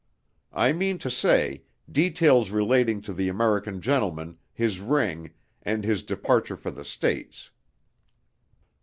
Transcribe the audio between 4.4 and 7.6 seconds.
his ring, and his departure for the States.